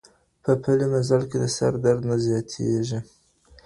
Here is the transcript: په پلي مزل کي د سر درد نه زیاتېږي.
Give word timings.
په 0.43 0.51
پلي 0.61 0.85
مزل 0.93 1.21
کي 1.29 1.37
د 1.43 1.45
سر 1.57 1.73
درد 1.83 2.01
نه 2.09 2.15
زیاتېږي. 2.25 2.99